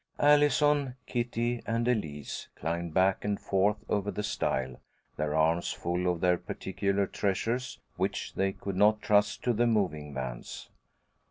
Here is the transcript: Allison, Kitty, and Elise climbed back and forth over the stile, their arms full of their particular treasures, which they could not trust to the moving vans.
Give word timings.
Allison, 0.17 0.95
Kitty, 1.05 1.61
and 1.67 1.87
Elise 1.87 2.47
climbed 2.55 2.91
back 2.91 3.23
and 3.23 3.39
forth 3.39 3.77
over 3.87 4.09
the 4.09 4.23
stile, 4.23 4.81
their 5.15 5.35
arms 5.35 5.71
full 5.73 6.11
of 6.11 6.21
their 6.21 6.37
particular 6.39 7.05
treasures, 7.05 7.79
which 7.97 8.33
they 8.33 8.51
could 8.51 8.75
not 8.75 9.03
trust 9.03 9.43
to 9.43 9.53
the 9.53 9.67
moving 9.67 10.11
vans. 10.11 10.69